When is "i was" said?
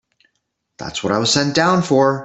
1.13-1.31